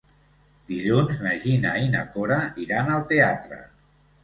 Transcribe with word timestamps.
Dilluns 0.71 1.19
na 1.25 1.35
Gina 1.43 1.75
i 1.83 1.93
na 1.97 2.03
Cora 2.17 2.41
iran 2.67 2.93
al 2.97 3.07
teatre. 3.15 3.63